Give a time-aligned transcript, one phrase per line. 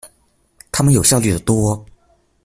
[0.71, 1.85] 他們有效率的多